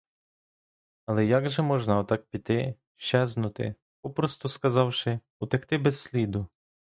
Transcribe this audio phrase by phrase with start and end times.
[1.05, 6.47] Але як же можна отак піти, щезнути, попросту сказавши— утекти без сліду?